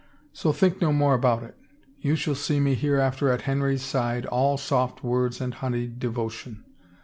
[0.33, 1.55] So think no more about it
[1.99, 6.63] You shall see me hereafter at Henry's side all soft words and honeyed devotion.